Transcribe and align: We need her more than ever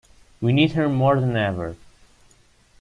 We 0.41 0.51
need 0.51 0.71
her 0.71 0.89
more 0.89 1.19
than 1.19 1.37
ever 1.37 1.75